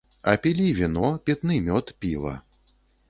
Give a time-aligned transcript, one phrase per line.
[0.29, 2.33] А пілі віно, пітны мёд, піва.